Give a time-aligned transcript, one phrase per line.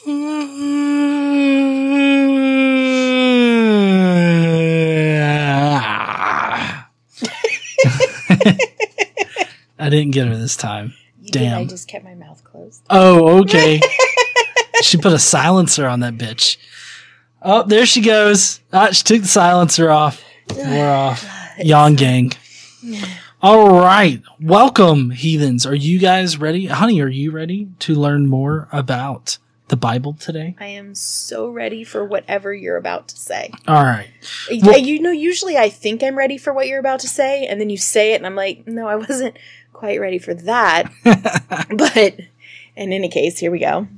[0.06, 0.10] I
[9.90, 10.94] didn't get her this time.
[11.20, 12.84] You did, I just kept my mouth closed.
[12.88, 13.80] Oh, okay.
[14.82, 16.58] she put a silencer on that bitch.
[17.42, 18.60] Oh, there she goes.
[18.72, 20.22] Ah, she took the silencer off.
[20.54, 21.26] We're off.
[21.58, 22.32] Yawn gang.
[23.42, 24.22] All right.
[24.40, 25.66] Welcome, heathens.
[25.66, 26.66] Are you guys ready?
[26.66, 30.56] Honey, are you ready to learn more about the Bible today?
[30.58, 33.50] I am so ready for whatever you're about to say.
[33.66, 34.08] All right.
[34.50, 37.60] Yeah, you know, usually I think I'm ready for what you're about to say, and
[37.60, 39.36] then you say it, and I'm like, no, I wasn't
[39.72, 40.90] quite ready for that.
[41.04, 42.20] but
[42.76, 43.88] in any case, here we go.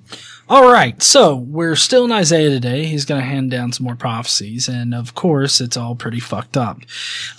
[0.50, 2.84] All right, so we're still in Isaiah today.
[2.84, 6.56] He's going to hand down some more prophecies, and of course, it's all pretty fucked
[6.56, 6.80] up.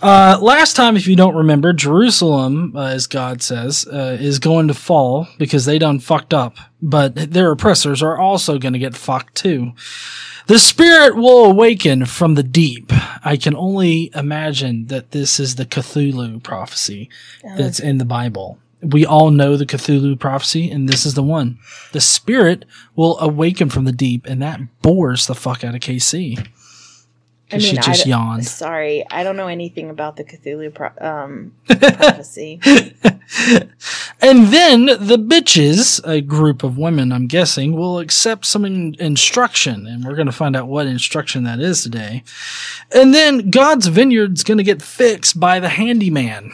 [0.01, 4.69] Uh, last time, if you don't remember, Jerusalem, uh, as God says, uh, is going
[4.69, 8.95] to fall because they done fucked up, but their oppressors are also going to get
[8.95, 9.73] fucked too.
[10.47, 12.93] The spirit will awaken from the deep.
[13.25, 17.09] I can only imagine that this is the Cthulhu prophecy
[17.57, 18.57] that's in the Bible.
[18.81, 21.59] We all know the Cthulhu prophecy, and this is the one.
[21.91, 22.65] The spirit
[22.95, 26.37] will awaken from the deep, and that bores the fuck out of KC.
[27.49, 28.45] 'Cause she just d- yawned.
[28.47, 32.61] Sorry, I don't know anything about the Cthulhu pro- um, prophecy.
[34.23, 39.85] And then the bitches, a group of women, I'm guessing, will accept some in- instruction,
[39.85, 42.23] and we're going to find out what instruction that is today.
[42.93, 46.51] And then God's vineyard's going to get fixed by the handyman.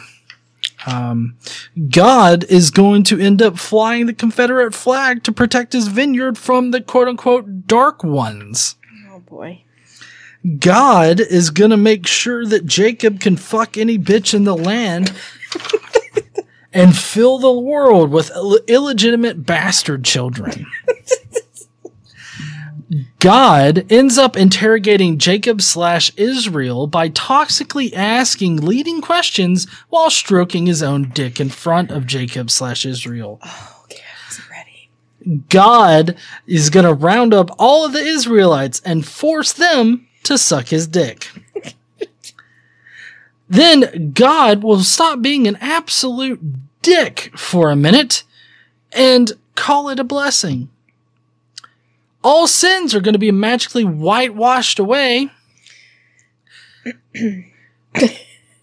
[0.88, 1.36] Um,
[1.90, 6.70] God is going to end up flying the Confederate flag to protect his vineyard from
[6.70, 8.76] the quote unquote dark ones.
[9.10, 9.64] oh boy.
[10.58, 15.12] God is going to make sure that Jacob can fuck any bitch in the land
[16.72, 20.64] and fill the world with Ill- illegitimate bastard children.
[23.18, 30.82] God ends up interrogating Jacob slash Israel by toxically asking leading questions while stroking his
[30.82, 33.40] own dick in front of Jacob slash Israel.
[33.42, 35.44] Oh, okay, I wasn't ready.
[35.50, 36.16] God
[36.46, 40.86] is going to round up all of the Israelites and force them to suck his
[40.86, 41.28] dick.
[43.48, 46.40] then God will stop being an absolute
[46.80, 48.24] dick for a minute
[48.92, 50.70] and call it a blessing.
[52.22, 55.30] All sins are going to be magically whitewashed away.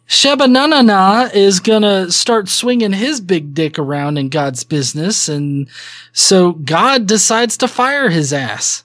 [0.08, 5.68] Shebananana is gonna start swinging his big dick around in God's business, and
[6.14, 8.84] so God decides to fire his ass.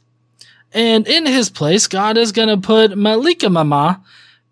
[0.72, 4.02] And in his place, God is gonna put Malika Mama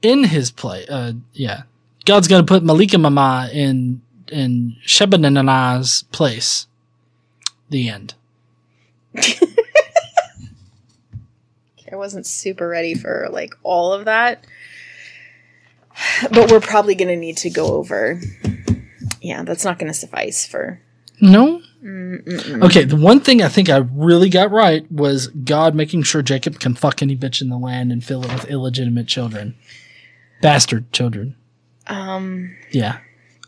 [0.02, 0.88] in his place.
[0.90, 1.62] Uh, yeah,
[2.04, 6.66] God's gonna put Malika Mama in in Shebananana's place.
[7.70, 8.14] The end.
[11.90, 14.44] I wasn't super ready for like all of that.
[16.30, 18.20] But we're probably going to need to go over.
[19.20, 20.80] Yeah, that's not going to suffice for.
[21.20, 21.60] No.
[21.84, 26.60] Okay, the one thing I think I really got right was God making sure Jacob
[26.60, 29.56] can fuck any bitch in the land and fill it with illegitimate children,
[30.42, 31.34] bastard children.
[31.88, 32.54] Um.
[32.70, 32.98] Yeah,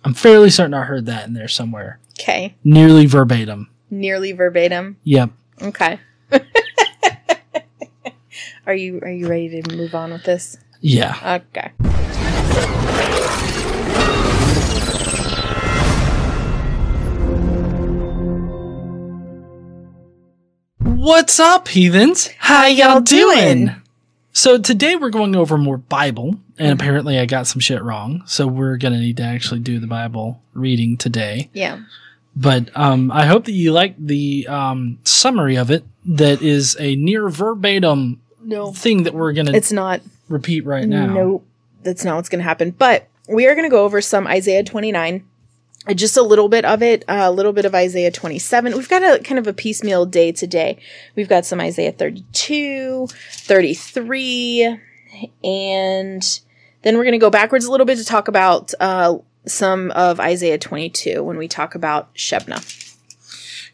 [0.04, 2.54] I'm fairly certain I heard that in there somewhere, Okay.
[2.64, 3.68] nearly verbatim.
[3.90, 4.96] Nearly verbatim.
[5.04, 5.30] Yep.
[5.62, 6.00] Okay.
[8.70, 10.56] Are you Are you ready to move on with this?
[10.80, 11.40] Yeah.
[11.52, 11.72] Okay.
[20.78, 22.28] What's up, heathens?
[22.38, 23.74] How y'all doing?
[24.32, 28.22] So today we're going over more Bible, and apparently I got some shit wrong.
[28.26, 31.50] So we're gonna need to actually do the Bible reading today.
[31.52, 31.80] Yeah.
[32.36, 35.82] But um, I hope that you like the um, summary of it.
[36.04, 38.72] That is a near verbatim No.
[38.72, 40.00] thing that we're gonna It's not.
[40.28, 41.06] repeat right now.
[41.06, 41.46] Nope.
[41.82, 42.70] That's not what's going to happen.
[42.72, 45.24] But we are going to go over some Isaiah 29.
[45.88, 48.74] uh, Just a little bit of it, uh, a little bit of Isaiah 27.
[48.76, 50.76] We've got a kind of a piecemeal day today.
[51.16, 54.78] We've got some Isaiah 32, 33,
[55.44, 56.40] and
[56.82, 59.16] then we're going to go backwards a little bit to talk about uh,
[59.46, 62.76] some of Isaiah 22 when we talk about Shebna.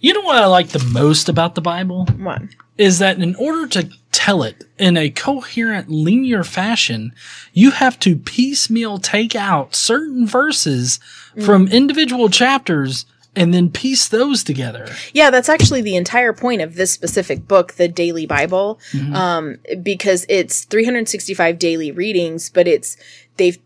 [0.00, 2.50] You know what I like the most about the Bible One.
[2.78, 3.88] is that in order to
[4.26, 7.12] tell it in a coherent, linear fashion,
[7.52, 10.98] you have to piecemeal take out certain verses
[11.44, 13.06] from individual chapters
[13.36, 14.88] and then piece those together.
[15.12, 18.80] Yeah, that's actually the entire point of this specific book, the Daily Bible,
[19.14, 22.96] um, because it's 365 daily readings, but it's
[23.36, 23.58] they've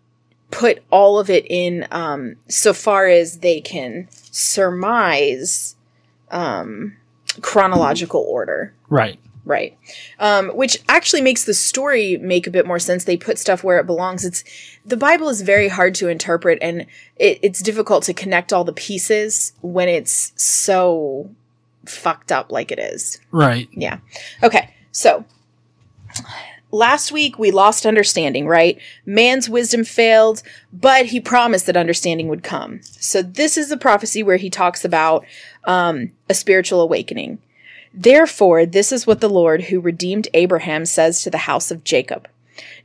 [0.50, 5.74] put all of it in um, so far as they can surmise
[7.40, 8.74] chronological order.
[8.90, 9.18] Right.
[9.50, 9.76] Right.
[10.20, 13.02] Um, which actually makes the story make a bit more sense.
[13.02, 14.24] They put stuff where it belongs.
[14.24, 14.44] It's
[14.86, 16.82] the Bible is very hard to interpret and
[17.16, 21.28] it, it's difficult to connect all the pieces when it's so
[21.84, 23.18] fucked up like it is.
[23.32, 23.68] Right.
[23.72, 23.98] Yeah.
[24.40, 24.72] Okay.
[24.92, 25.24] So
[26.70, 28.78] last week we lost understanding, right?
[29.04, 32.82] Man's wisdom failed, but he promised that understanding would come.
[32.84, 35.26] So this is the prophecy where he talks about
[35.64, 37.40] um, a spiritual awakening.
[37.92, 42.28] Therefore, this is what the Lord who redeemed Abraham says to the house of Jacob.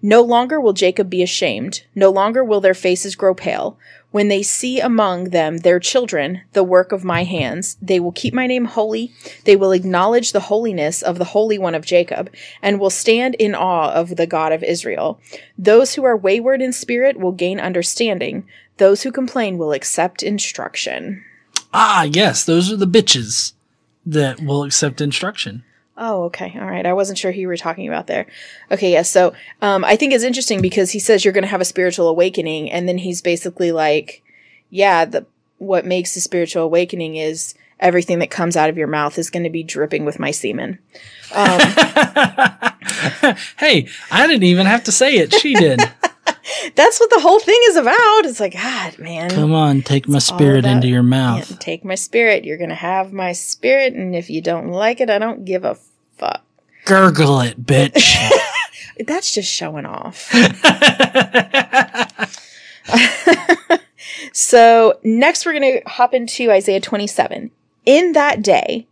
[0.02, 3.78] No longer will Jacob be ashamed, no longer will their faces grow pale.
[4.12, 8.34] When they see among them their children, the work of my hands, they will keep
[8.34, 9.12] my name holy,
[9.44, 12.31] they will acknowledge the holiness of the Holy One of Jacob,
[12.62, 15.19] and will stand in awe of the God of Israel.
[15.57, 18.48] Those who are wayward in spirit will gain understanding,
[18.78, 21.24] those who complain will accept instruction.
[21.74, 23.55] Ah, yes, those are the bitches
[24.06, 25.63] that will accept instruction.
[25.98, 26.54] Oh, okay.
[26.60, 26.86] All right.
[26.86, 28.25] I wasn't sure who you were talking about there.
[28.69, 29.10] Okay, yes.
[29.10, 32.10] So um, I think it's interesting because he says you're going to have a spiritual
[32.10, 34.22] awakening, and then he's basically like,
[34.69, 35.25] yeah, the
[35.57, 39.44] what makes a spiritual awakening is everything that comes out of your mouth is going
[39.44, 40.80] to be dripping with my semen.
[41.34, 41.60] Um,
[43.57, 45.34] hey, I didn't even have to say it.
[45.34, 45.80] She did.
[46.75, 48.25] that's what the whole thing is about.
[48.25, 49.30] It's like, God, man.
[49.30, 51.59] Come on, take my spirit about- into your mouth.
[51.59, 52.45] take my spirit.
[52.45, 55.65] You're going to have my spirit, and if you don't like it, I don't give
[55.65, 55.75] a
[56.18, 56.42] fuck.
[56.86, 58.18] Gurgle it, bitch.
[59.06, 60.31] That's just showing off.
[64.31, 67.51] So next, we're going to hop into Isaiah 27.
[67.86, 68.86] In that day,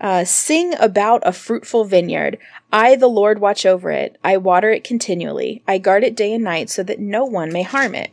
[0.00, 2.38] uh, sing about a fruitful vineyard.
[2.72, 4.16] I, the Lord, watch over it.
[4.22, 5.62] I water it continually.
[5.66, 8.10] I guard it day and night so that no one may harm it.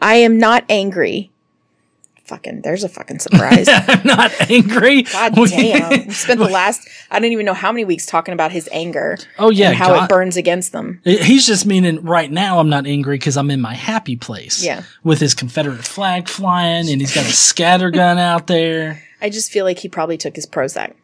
[0.00, 1.30] I am not angry.
[2.24, 3.66] Fucking, there's a fucking surprise.
[3.70, 5.02] I'm not angry.
[5.02, 6.06] God damn.
[6.06, 9.18] We spent the last, I don't even know how many weeks talking about his anger.
[9.38, 11.00] Oh, yeah, And how God- it burns against them.
[11.04, 14.62] He's just meaning right now I'm not angry because I'm in my happy place.
[14.64, 14.84] Yeah.
[15.02, 19.02] With his Confederate flag flying and he's got a scatter gun out there.
[19.22, 20.94] I just feel like he probably took his Prozac.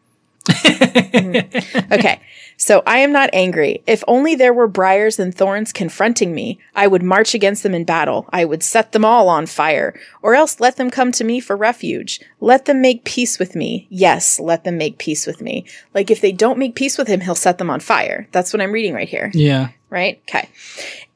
[0.47, 1.91] Mhm.
[1.91, 2.19] Okay,
[2.55, 3.81] so I am not angry.
[3.85, 7.83] If only there were briars and thorns confronting me, I would march against them in
[7.83, 8.25] battle.
[8.31, 11.55] I would set them all on fire, or else let them come to me for
[11.57, 12.21] refuge.
[12.39, 13.87] Let them make peace with me.
[13.89, 15.65] Yes, let them make peace with me.
[15.93, 18.27] Like if they don't make peace with him, he'll set them on fire.
[18.31, 19.69] That's what I'm reading right here Yeah.
[19.89, 20.21] right?
[20.29, 20.49] Okay.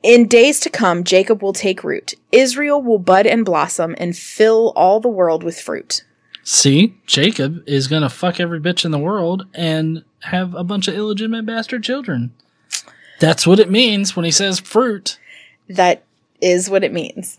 [0.03, 2.15] In days to come, Jacob will take root.
[2.31, 6.03] Israel will bud and blossom and fill all the world with fruit.
[6.43, 10.95] See, Jacob is to fuck every bitch in the world and have a bunch of
[10.95, 12.33] illegitimate bastard children.
[13.19, 15.19] That's what it means when he says fruit.
[15.69, 16.03] That
[16.41, 17.37] is what it means.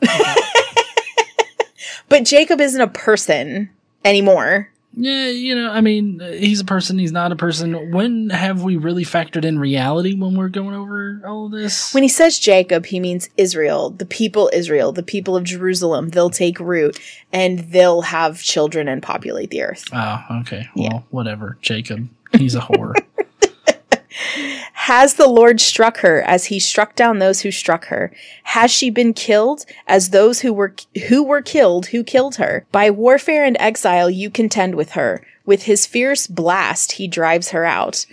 [2.08, 3.70] but Jacob isn't a person
[4.04, 4.71] anymore.
[4.94, 7.92] Yeah, you know, I mean, he's a person, he's not a person.
[7.92, 11.94] When have we really factored in reality when we're going over all of this?
[11.94, 16.10] When he says Jacob, he means Israel, the people Israel, the people of Jerusalem.
[16.10, 17.00] They'll take root
[17.32, 19.84] and they'll have children and populate the earth.
[19.94, 20.68] oh, okay.
[20.76, 20.98] Well, Yeah.
[21.10, 21.56] whatever.
[21.62, 22.94] Jacob, he's a whore.
[24.86, 28.12] Has the Lord struck her as he struck down those who struck her?
[28.42, 30.74] Has she been killed as those who were
[31.06, 32.66] who were killed who killed her?
[32.72, 35.24] By warfare and exile you contend with her.
[35.46, 38.06] With his fierce blast he drives her out.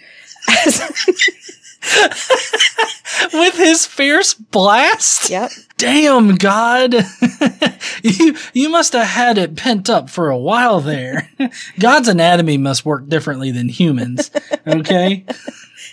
[3.33, 5.29] With his fierce blast?
[5.29, 5.51] Yep.
[5.77, 6.93] Damn, God.
[8.03, 11.31] you, you must have had it pent up for a while there.
[11.79, 14.29] God's anatomy must work differently than humans.
[14.67, 15.25] Okay?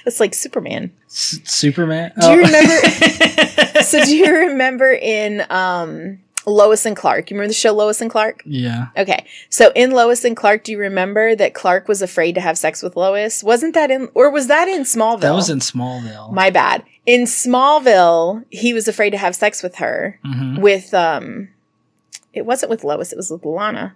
[0.06, 0.92] It's like Superman.
[1.06, 2.12] S- Superman?
[2.20, 2.36] Do you Oh.
[2.36, 7.28] remember So do you remember in um Lois and Clark?
[7.30, 8.42] You remember the show Lois and Clark?
[8.46, 8.86] yeah.
[8.96, 9.26] Okay.
[9.50, 12.82] So in Lois and Clark, do you remember that Clark was afraid to have sex
[12.82, 13.42] with Lois?
[13.42, 15.20] Wasn't that in or was that in Smallville?
[15.20, 16.32] That was in Smallville.
[16.32, 16.84] My bad.
[17.04, 20.18] In Smallville, he was afraid to have sex with her.
[20.24, 20.60] Mhm.
[20.60, 21.48] With um,
[22.32, 23.12] it wasn't with Lois.
[23.12, 23.94] It was with Lana.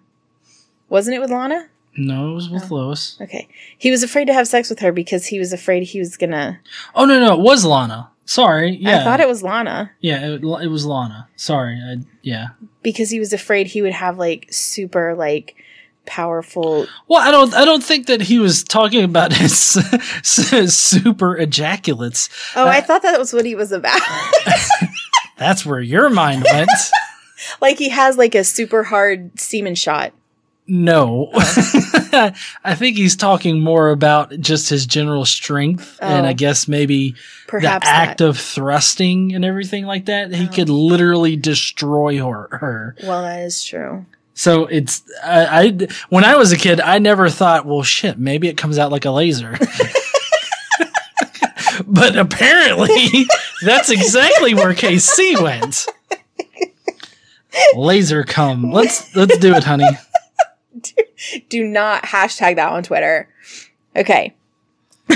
[0.88, 1.68] Wasn't it with Lana?
[1.96, 3.18] No, it was with Lois.
[3.20, 3.48] Okay.
[3.76, 6.60] He was afraid to have sex with her because he was afraid he was gonna.
[6.94, 8.10] Oh, no, no, it was Lana.
[8.24, 8.76] Sorry.
[8.76, 9.00] Yeah.
[9.00, 11.28] I thought it was Lana Yeah, it, it was Lana.
[11.34, 11.74] Sorry.
[11.74, 12.50] I, yeah.
[12.82, 15.56] because he was afraid he would have like super like
[16.06, 16.86] powerful.
[17.08, 17.52] Well, I don't.
[17.54, 19.74] I don't think that he was talking about his,
[20.22, 22.28] his super ejaculates.
[22.54, 24.00] Oh, Uh, I thought that was what he was about.
[25.36, 26.70] That's where your mind went.
[27.60, 30.12] like he has like a super hard semen shot.
[30.70, 31.30] No.
[31.34, 32.00] Oh.
[32.64, 36.28] I think he's talking more about just his general strength and Oh.
[36.28, 37.14] I guess maybe
[37.48, 38.28] Perhaps the act that.
[38.28, 40.32] of thrusting and everything like that.
[40.32, 40.52] He Oh.
[40.52, 42.48] could literally destroy her.
[42.60, 42.96] her.
[43.02, 44.06] Well, that is true.
[44.34, 48.48] So it's I, I when I was a kid, I never thought, well, shit, maybe
[48.48, 49.58] it comes out like a laser.
[51.86, 53.26] but apparently,
[53.62, 55.86] that's exactly where KC went.
[57.74, 58.70] Laser come.
[58.70, 59.88] Let's let's do it, honey.
[61.48, 63.28] Do not hashtag that on Twitter.
[63.96, 64.34] Okay.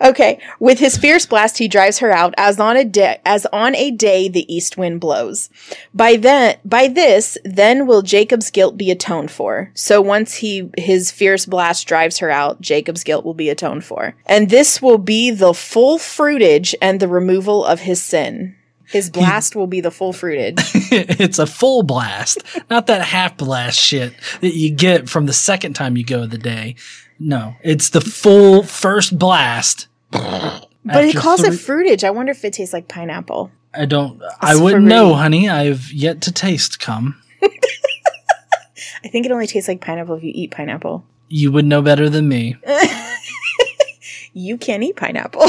[0.00, 0.38] Okay.
[0.60, 3.90] With his fierce blast, he drives her out as on a day as on a
[3.90, 5.48] day the east wind blows.
[5.94, 9.70] By then by this, then will Jacob's guilt be atoned for.
[9.74, 14.14] So once he his fierce blast drives her out, Jacob's guilt will be atoned for.
[14.26, 18.54] And this will be the full fruitage and the removal of his sin.
[18.88, 20.58] His blast will be the full fruitage.
[21.20, 25.74] it's a full blast, not that half blast shit that you get from the second
[25.74, 26.76] time you go of the day.
[27.18, 29.88] No, it's the full first blast.
[30.10, 32.04] But he calls it fruitage.
[32.04, 33.50] I wonder if it tastes like pineapple.
[33.74, 34.22] I don't.
[34.40, 34.86] I wouldn't fruity.
[34.86, 35.48] know, honey.
[35.48, 37.20] I've yet to taste cum.
[37.42, 41.04] I think it only tastes like pineapple if you eat pineapple.
[41.28, 42.56] You would know better than me.
[44.38, 45.48] You can't eat pineapple.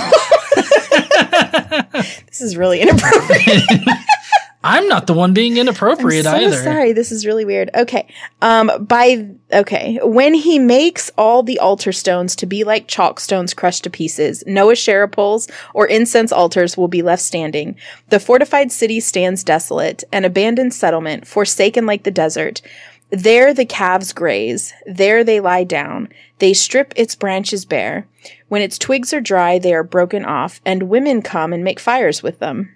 [2.27, 3.63] this is really inappropriate.
[4.63, 6.63] I'm not the one being inappropriate I'm so either.
[6.63, 6.91] sorry.
[6.91, 7.69] This is really weird.
[7.75, 8.07] Okay.
[8.41, 13.53] Um by okay, when he makes all the altar stones to be like chalk stones
[13.53, 17.77] crushed to pieces, no Asherah poles or incense altars will be left standing.
[18.09, 22.61] The fortified city stands desolate, an abandoned settlement, forsaken like the desert.
[23.09, 26.09] There the calves graze, there they lie down.
[26.39, 28.05] They strip its branches bare.
[28.47, 32.23] When its twigs are dry, they are broken off, and women come and make fires
[32.23, 32.73] with them.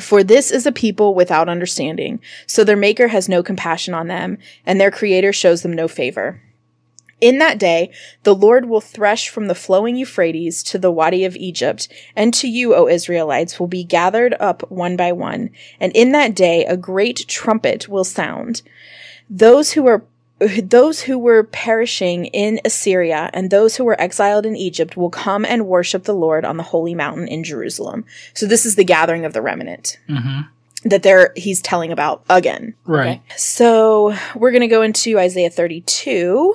[0.00, 4.38] For this is a people without understanding, so their Maker has no compassion on them,
[4.66, 6.42] and their Creator shows them no favor.
[7.18, 7.90] In that day,
[8.24, 12.46] the Lord will thresh from the flowing Euphrates to the Wadi of Egypt, and to
[12.46, 15.48] you, O Israelites, will be gathered up one by one.
[15.80, 18.60] And in that day, a great trumpet will sound.
[19.30, 20.04] Those who are
[20.38, 25.44] those who were perishing in Assyria and those who were exiled in Egypt will come
[25.44, 28.04] and worship the Lord on the holy mountain in Jerusalem.
[28.34, 30.42] So this is the gathering of the remnant hmm
[30.84, 32.74] that there he's telling about again.
[32.84, 33.20] Right.
[33.36, 36.54] So we're going to go into Isaiah 32.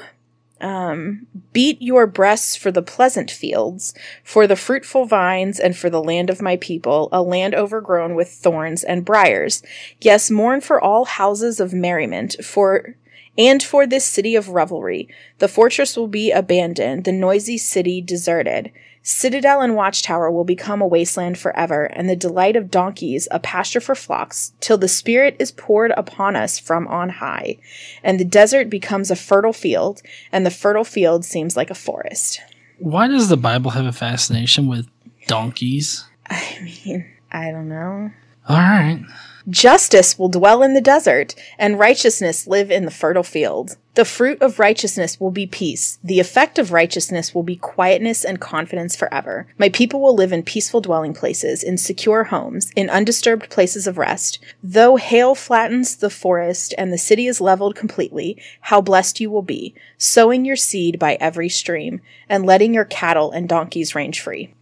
[0.61, 6.03] Um, beat your breasts for the pleasant fields, for the fruitful vines, and for the
[6.03, 9.63] land of my people, a land overgrown with thorns and briars.
[9.99, 12.95] Yes, mourn for all houses of merriment, for
[13.37, 15.07] and for this city of revelry.
[15.39, 18.71] The fortress will be abandoned, the noisy city deserted.
[19.03, 23.81] Citadel and watchtower will become a wasteland forever, and the delight of donkeys a pasture
[23.81, 27.57] for flocks, till the Spirit is poured upon us from on high,
[28.03, 32.41] and the desert becomes a fertile field, and the fertile field seems like a forest.
[32.77, 34.87] Why does the Bible have a fascination with
[35.25, 36.05] donkeys?
[36.29, 38.11] I mean, I don't know.
[38.47, 39.03] All right.
[39.49, 43.77] Justice will dwell in the desert, and righteousness live in the fertile field.
[43.93, 45.99] The fruit of righteousness will be peace.
[46.01, 49.47] The effect of righteousness will be quietness and confidence forever.
[49.57, 53.97] My people will live in peaceful dwelling places, in secure homes, in undisturbed places of
[53.97, 54.39] rest.
[54.63, 59.41] Though hail flattens the forest and the city is leveled completely, how blessed you will
[59.41, 64.53] be, sowing your seed by every stream, and letting your cattle and donkeys range free.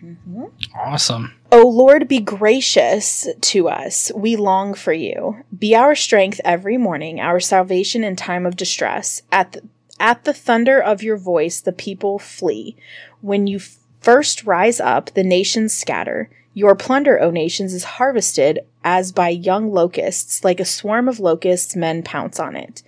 [0.76, 1.36] Awesome.
[1.52, 4.12] O Lord, be gracious to us.
[4.16, 5.44] We long for you.
[5.58, 9.19] Be our strength every morning, our salvation in time of distress.
[9.32, 9.62] At the,
[10.00, 12.76] at the thunder of your voice, the people flee.
[13.22, 13.60] When you
[14.02, 16.30] first rise up, the nations scatter.
[16.54, 20.44] Your plunder, O nations, is harvested as by young locusts.
[20.44, 22.82] Like a swarm of locusts, men pounce on it.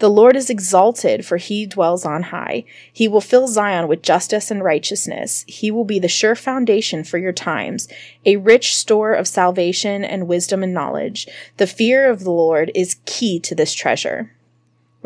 [0.00, 2.64] The Lord is exalted, for he dwells on high.
[2.92, 5.44] He will fill Zion with justice and righteousness.
[5.48, 7.88] He will be the sure foundation for your times,
[8.24, 11.26] a rich store of salvation and wisdom and knowledge.
[11.56, 14.35] The fear of the Lord is key to this treasure.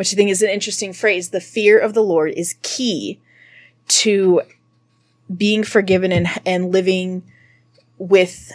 [0.00, 1.28] Which I think is an interesting phrase.
[1.28, 3.20] The fear of the Lord is key
[3.88, 4.40] to
[5.36, 7.22] being forgiven and, and living
[7.98, 8.50] with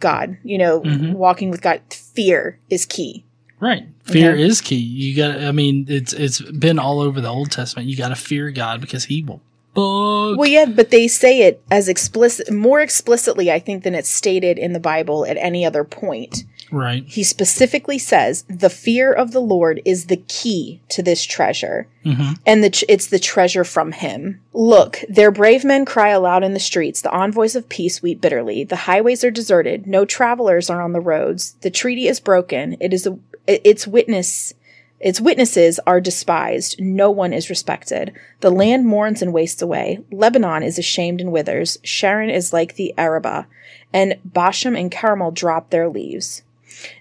[0.00, 1.12] God, you know, Mhm.
[1.12, 1.80] walking with God.
[1.90, 3.22] Fear is key.
[3.60, 3.84] Right.
[4.02, 4.42] Fear Okay.
[4.42, 4.74] is key.
[4.78, 7.88] You got I mean, it's it's been all over the Old Testament.
[7.88, 9.40] You got to fear God because he will
[9.74, 10.38] bug.
[10.38, 14.58] Well, yeah, but they say it as explicit, more explicitly, I think, than it's stated
[14.58, 16.44] in the Bible at any other point.
[16.72, 17.04] right.
[17.06, 22.32] He specifically says the fear of the Lord is the key to this treasure, hmm
[22.46, 24.40] and the tr- it's the treasure from Him.
[24.52, 27.00] Look, their brave men cry aloud in the streets.
[27.02, 28.64] The envoys of peace weep bitterly.
[28.64, 29.86] The highways are deserted.
[29.86, 31.52] No travelers are on the roads.
[31.60, 32.76] The treaty is broken.
[32.80, 34.54] It is a its witness.
[35.00, 36.78] Its witnesses are despised.
[36.78, 38.12] No one is respected.
[38.40, 40.00] The land mourns and wastes away.
[40.12, 41.78] Lebanon is ashamed and withers.
[41.82, 43.46] Sharon is like the Arabah,
[43.92, 46.42] and Bashan and Carmel drop their leaves.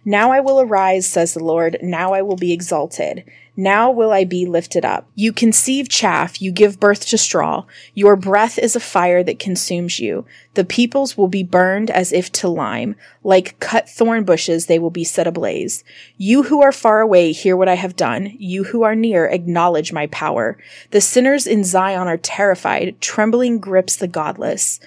[0.06, 1.77] Now I will arise, says the Lord.
[1.82, 3.24] Now I will be exalted.
[3.56, 5.06] Now will I be lifted up.
[5.15, 7.65] You conceive chaff, you give birth to straw.
[7.94, 10.25] Your breath is a fire that consumes you.
[10.60, 12.98] The peoples will be burned as if to lime.
[13.24, 15.86] Like cut thorn bushes, they will be set ablaze.
[16.18, 18.36] You who are far away hear what I have done.
[18.38, 20.58] You who are near acknowledge my power.
[20.92, 23.00] The sinners in Zion are terrified.
[23.00, 24.82] Trembling grips the godless.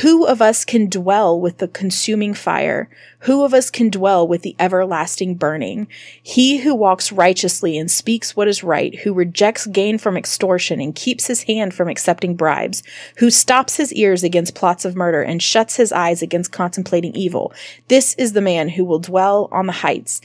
[0.00, 2.88] Who of us can dwell with the consuming fire?
[3.24, 5.86] Who of us can dwell with the everlasting burning?
[6.22, 10.94] He who walks righteously and speaks what is right, who rejects gain from extortion and
[10.94, 12.82] keeps his hand from accepting bribes,
[13.18, 17.52] who stops his ears against plots of murder and shuts his eyes against contemplating evil.
[17.88, 20.20] This is the man who will dwell on the heights,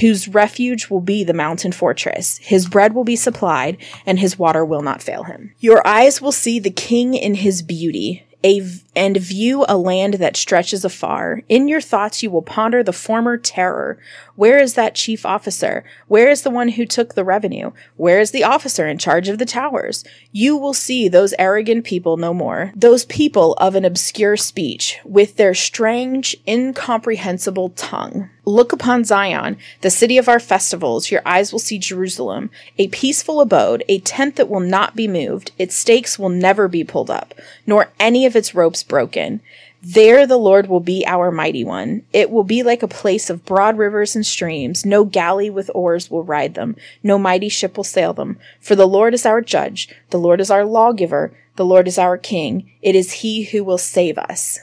[0.00, 2.38] whose refuge will be the mountain fortress.
[2.38, 3.76] His bread will be supplied
[4.06, 5.54] and his water will not fail him.
[5.58, 10.84] Your eyes will see the king in his beauty and view a land that stretches
[10.84, 11.42] afar.
[11.48, 13.98] In your thoughts you will ponder the former terror.
[14.36, 15.84] Where is that chief officer?
[16.08, 17.72] Where is the one who took the revenue?
[17.96, 20.04] Where is the officer in charge of the towers?
[20.32, 22.72] You will see those arrogant people no more.
[22.74, 28.30] Those people of an obscure speech, with their strange, incomprehensible tongue.
[28.44, 31.10] Look upon Zion, the city of our festivals.
[31.10, 35.52] Your eyes will see Jerusalem, a peaceful abode, a tent that will not be moved.
[35.58, 37.34] Its stakes will never be pulled up,
[37.66, 39.40] nor any of its ropes broken.
[39.82, 42.02] There the Lord will be our mighty one.
[42.12, 44.84] It will be like a place of broad rivers and streams.
[44.84, 46.76] No galley with oars will ride them.
[47.02, 48.38] No mighty ship will sail them.
[48.60, 49.88] For the Lord is our judge.
[50.10, 51.32] The Lord is our lawgiver.
[51.56, 52.70] The Lord is our king.
[52.82, 54.60] It is he who will save us.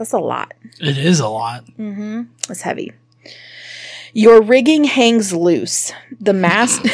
[0.00, 0.54] That's a lot.
[0.80, 1.66] It is a lot.
[1.78, 2.22] Mm-hmm.
[2.48, 2.94] It's heavy.
[4.14, 5.92] Your rigging hangs loose.
[6.18, 6.80] The mast.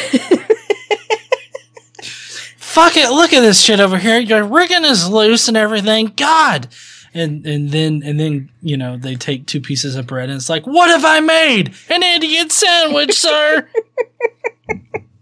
[2.57, 3.09] Fuck it!
[3.09, 4.19] Look at this shit over here.
[4.19, 6.11] Your rigging is loose and everything.
[6.17, 6.67] God.
[7.13, 10.49] And and then and then you know they take two pieces of bread and it's
[10.49, 11.73] like, what have I made?
[11.89, 13.69] An Indian sandwich, sir.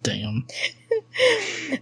[0.01, 0.47] Damn.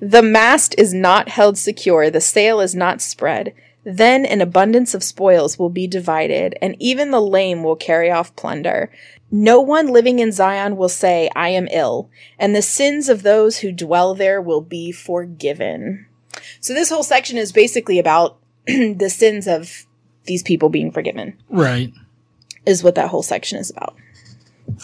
[0.01, 3.53] The mast is not held secure, the sail is not spread.
[3.85, 8.35] Then an abundance of spoils will be divided, and even the lame will carry off
[8.35, 8.89] plunder.
[9.29, 13.57] No one living in Zion will say, I am ill, and the sins of those
[13.57, 16.05] who dwell there will be forgiven.
[16.61, 19.85] So, this whole section is basically about the sins of
[20.25, 21.91] these people being forgiven, Right.
[22.65, 23.95] is what that whole section is about.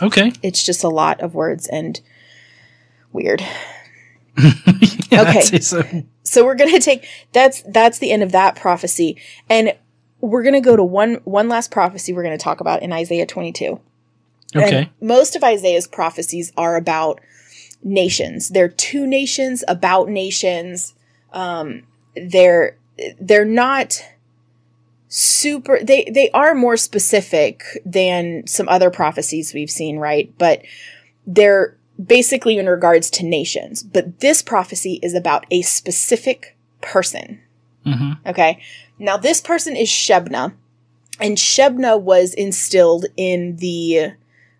[0.02, 0.34] Okay.
[0.44, 2.02] It's just a lot of words and
[3.14, 3.42] weird.
[5.12, 5.60] Yeah, Okay.
[5.60, 5.84] So.
[6.24, 9.18] so we're gonna take that's that's the end of that prophecy
[9.50, 9.74] and
[10.22, 13.80] we're gonna go to one one last prophecy we're gonna talk about in isaiah 22
[14.56, 14.78] Okay.
[14.78, 17.22] and most of isaiah's prophecies are about
[17.84, 20.94] nations they're two nations about nations
[21.34, 21.84] um
[22.16, 22.78] they're
[23.20, 24.04] they're not
[25.08, 30.62] super they they are more specific than some other prophecies we've seen right but
[31.26, 37.40] they're basically in regards to nations but this prophecy is about a specific person
[37.86, 38.62] hmm Okay.
[38.98, 40.54] Now this person is Shebna,
[41.20, 44.14] and Shebna was instilled in the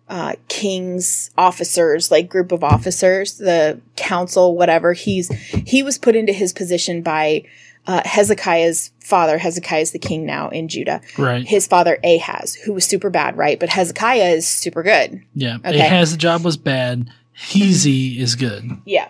[0.08, 4.92] uh, king's officers, like group of officers, the council, whatever.
[4.92, 5.28] He's
[5.66, 7.44] he was put into his position by
[7.86, 9.38] uh, Hezekiah's father.
[9.38, 11.00] Hezekiah is the king now in Judah.
[11.18, 11.46] Right.
[11.46, 13.60] His father Ahaz, who was super bad, right?
[13.60, 15.22] But Hezekiah is super good.
[15.34, 15.58] Yeah.
[15.64, 16.04] Okay.
[16.04, 17.10] The job was bad.
[17.40, 18.70] Heezy is good.
[18.84, 19.08] Yeah.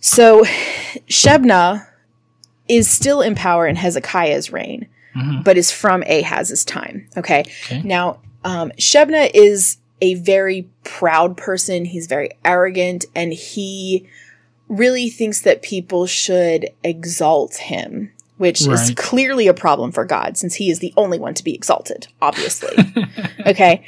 [0.00, 0.44] So
[1.08, 1.86] Shebna
[2.68, 4.86] is still in power in Hezekiah's reign,
[5.16, 5.44] Mhm.
[5.44, 7.08] but is from Ahaz's time.
[7.16, 7.44] Okay.
[7.64, 7.82] Okay.
[7.82, 11.84] Now, um, Shebna is a very proud person.
[11.84, 14.06] He's very arrogant and he
[14.68, 20.54] really thinks that people should exalt him, which is clearly a problem for God since
[20.56, 22.76] he is the only one to be exalted, obviously.
[23.46, 23.86] okay.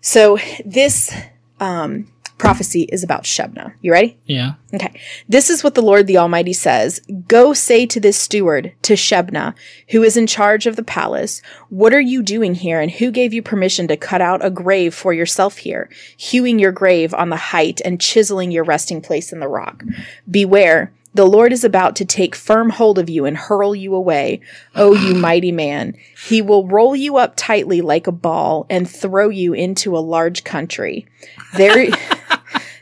[0.00, 1.12] So this
[1.60, 2.06] um,
[2.38, 3.74] prophecy is about Shebna.
[3.82, 4.18] You ready?
[4.24, 4.54] Yeah.
[4.72, 5.00] Okay.
[5.28, 9.54] This is what the Lord the Almighty says Go say to this steward, to Shebna,
[9.90, 13.32] who is in charge of the palace, What are you doing here, and who gave
[13.32, 17.36] you permission to cut out a grave for yourself here, hewing your grave on the
[17.36, 19.84] height and chiseling your resting place in the rock?
[20.30, 20.92] Beware.
[21.14, 24.40] The Lord is about to take firm hold of you and hurl you away,
[24.76, 25.96] O you mighty man.
[26.28, 30.44] He will roll you up tightly like a ball and throw you into a large
[30.44, 31.06] country.
[31.54, 31.88] There.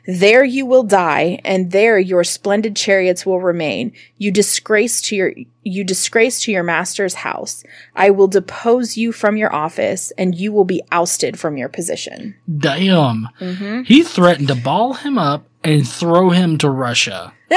[0.07, 3.93] There you will die, and there your splendid chariots will remain.
[4.19, 7.65] You disgrace to your you disgrace to your master's house.
[7.97, 12.37] I will depose you from your office, and you will be ousted from your position.
[12.59, 13.29] Damn.
[13.41, 13.83] Mm-hmm.
[13.83, 17.33] He threatened to ball him up and throw him to Russia.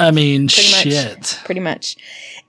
[0.00, 0.82] I mean, Pretty much.
[0.82, 1.40] shit.
[1.44, 1.96] Pretty much.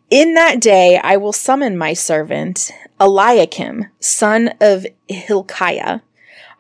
[0.10, 6.00] In that day I will summon my servant Eliakim, son of Hilkiah.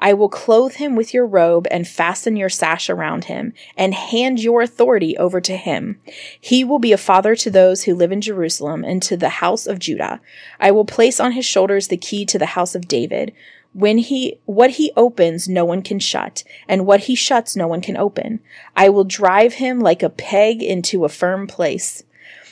[0.01, 4.39] I will clothe him with your robe and fasten your sash around him and hand
[4.39, 6.01] your authority over to him.
[6.39, 9.67] He will be a father to those who live in Jerusalem and to the house
[9.67, 10.19] of Judah.
[10.59, 13.31] I will place on his shoulders the key to the house of David.
[13.73, 17.79] When he, what he opens, no one can shut, and what he shuts, no one
[17.79, 18.41] can open.
[18.75, 22.03] I will drive him like a peg into a firm place.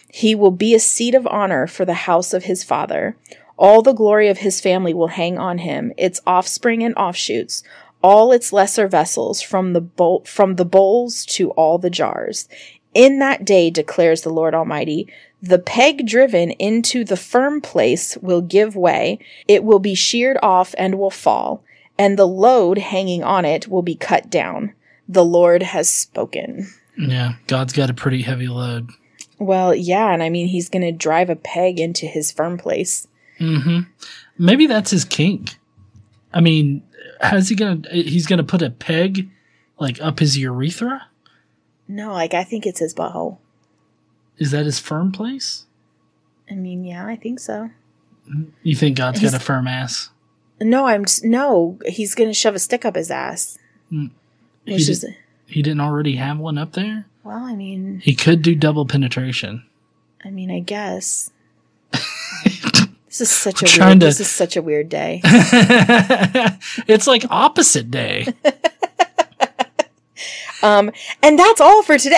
[0.08, 3.18] He will be a seat of honor for the house of his father.
[3.60, 7.62] All the glory of his family will hang on him, its offspring and offshoots,
[8.02, 12.48] all its lesser vessels, from the bowl, from the bowls to all the jars.
[12.94, 18.40] In that day, declares the Lord Almighty, the peg driven into the firm place will
[18.40, 21.62] give way, it will be sheared off and will fall,
[21.98, 24.74] and the load hanging on it will be cut down.
[25.10, 26.70] The Lord has spoken.
[26.98, 28.92] Yeah, God's got a pretty heavy load.
[29.38, 33.06] Well, yeah, and I mean, he's going to drive a peg into his firm place.
[33.40, 33.80] Mm-hmm.
[34.38, 35.58] Maybe that's his kink.
[36.34, 36.84] I mean,
[37.22, 37.82] how's he gonna?
[37.92, 39.30] He's gonna put a peg
[39.80, 41.08] like up his urethra.
[41.88, 43.38] No, like I think it's his butthole.
[44.38, 45.66] Is that his firm place?
[46.50, 47.70] I mean, yeah, I think so.
[48.64, 50.10] You think God's He's- got a firm ass?
[50.62, 51.80] No, I'm just, no.
[51.88, 53.58] He's gonna shove a stick up his ass.
[53.92, 54.12] Mm.
[54.66, 55.06] He, did, is
[55.48, 57.06] he didn't already have one up there.
[57.24, 59.64] well, I mean, He could do double penetration.
[60.24, 61.32] I mean, I guess.
[63.10, 64.00] This is such a weird.
[64.00, 65.22] to- This is such a weird day.
[66.88, 68.28] it's like opposite day.
[70.62, 70.92] Um,
[71.24, 72.18] and that's all for today.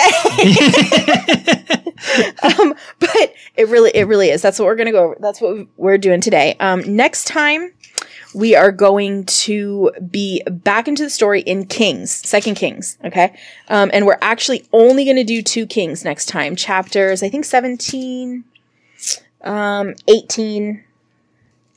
[2.42, 4.42] um, but it really, it really is.
[4.42, 5.04] That's what we're gonna go.
[5.04, 5.16] Over.
[5.20, 6.56] That's what we're doing today.
[6.58, 7.72] Um, next time
[8.34, 12.98] we are going to be back into the story in Kings, Second Kings.
[13.04, 13.32] Okay,
[13.68, 16.56] um, and we're actually only gonna do two Kings next time.
[16.56, 18.42] Chapters, I think seventeen,
[19.42, 20.84] um, eighteen.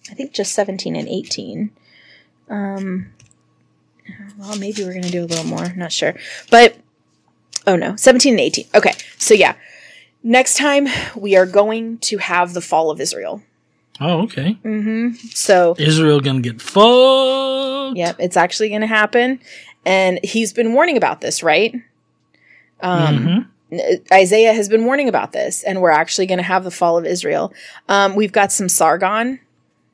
[0.09, 1.71] I think just seventeen and eighteen.
[2.49, 3.11] Um,
[4.37, 5.73] well, maybe we're gonna do a little more.
[5.75, 6.13] Not sure,
[6.51, 6.75] but
[7.65, 8.67] oh no, seventeen and eighteen.
[8.75, 9.55] Okay, so yeah,
[10.23, 13.41] next time we are going to have the fall of Israel.
[13.99, 14.57] oh, okay.
[14.63, 15.15] Mm-hmm.
[15.33, 17.97] So Israel gonna get fucked.
[17.97, 19.39] yep, it's actually gonna happen,
[19.85, 21.73] and he's been warning about this, right?
[22.81, 23.47] Um, Mhm.
[24.11, 27.05] Isaiah has been warning about this, and we're actually going to have the fall of
[27.05, 27.53] Israel.
[27.89, 29.39] Um, we've got some Sargon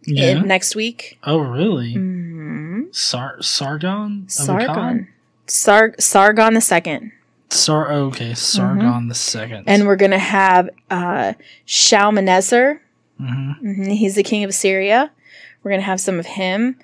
[0.06, 0.32] Yeah.
[0.42, 1.18] in next week.
[1.24, 1.96] oh, really?
[1.96, 2.94] Mhm.
[2.94, 4.26] Sar- Sargon.
[4.28, 5.08] Sargon,
[5.48, 7.12] Sar- Sargon the second.
[7.50, 7.92] Sar.
[7.92, 9.60] oh, okay, Sargon the second.
[9.62, 9.70] Mm-hmm.
[9.70, 11.34] And we're going to have uh,
[11.66, 12.82] Shalmaneser.
[13.18, 15.12] hmm hmm He's the king of Assyria.
[15.64, 16.78] We're going to have some of him.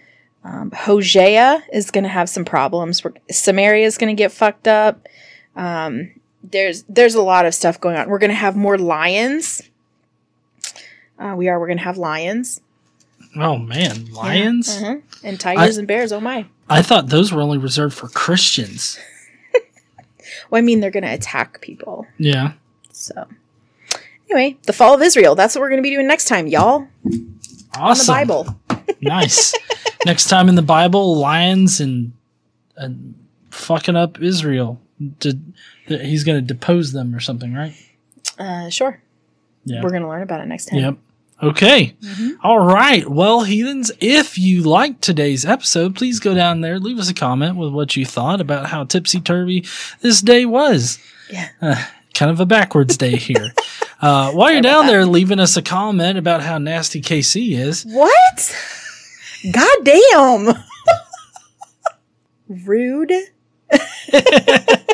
[0.43, 3.01] Um, Hosea is going to have some problems.
[3.31, 5.07] Samaria is going to get fucked up.
[5.55, 6.11] Um,
[6.43, 8.09] there's there's a lot of stuff going on.
[8.09, 9.61] We're going to have more lions.
[11.19, 11.59] Uh, we are.
[11.59, 12.61] We're going to have lions
[13.35, 14.79] Oh man, lions.
[14.81, 15.01] Mhm.
[15.23, 16.11] and tigers I- and bears.
[16.11, 16.45] Oh my!
[16.69, 18.97] I thought those were only reserved for Christians.
[20.49, 22.05] Well, I mean, they're going to attack people.
[22.17, 22.53] Yeah.
[22.91, 23.27] So
[24.29, 25.35] anyway, the fall of Israel.
[25.35, 26.87] That's what we're going to be doing next time, y'all.
[27.75, 28.13] Awesome.
[28.13, 28.59] On the Bible.
[29.01, 29.53] nice.
[30.05, 32.13] Next time in the Bible, lions and
[32.75, 33.15] and
[33.49, 34.79] fucking up Israel.
[35.19, 35.53] Did
[35.85, 37.75] he's going to depose them or something, right?
[38.39, 39.01] Uh, sure.
[39.65, 39.83] Yeah.
[39.83, 40.79] We're going to learn about it next time.
[40.79, 40.97] Yep.
[41.43, 41.95] Okay.
[42.01, 42.29] Mm-hmm.
[42.41, 43.07] All right.
[43.07, 47.57] Well, heathens, if you liked today's episode, please go down there, leave us a comment
[47.57, 49.65] with what you thought about how tipsy turvy
[50.01, 50.97] this day was.
[51.31, 51.49] Yeah.
[51.61, 51.83] Uh,
[52.15, 53.53] kind of a backwards day here.
[53.99, 57.83] Uh, while you're down there, leaving us a comment about how nasty KC is.
[57.83, 58.55] What?
[59.51, 60.53] God damn.
[62.67, 63.11] Rude.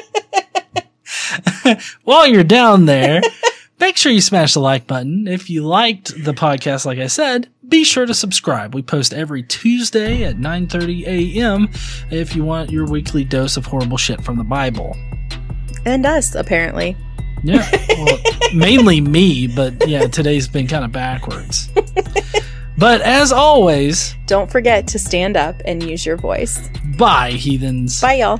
[2.03, 3.21] While you're down there,
[3.79, 5.27] make sure you smash the like button.
[5.27, 8.73] If you liked the podcast, like I said, be sure to subscribe.
[8.75, 11.69] We post every Tuesday at 9:30 a.m.
[12.11, 14.95] if you want your weekly dose of horrible shit from the Bible.
[15.85, 16.95] And us, apparently.
[17.43, 18.17] Yeah, well,
[18.53, 21.69] mainly me, but yeah, today's been kind of backwards.
[22.75, 26.69] But as always, Don't forget to stand up and use your voice.
[26.97, 28.01] bye, heathens.
[28.01, 28.39] Bye, y'all.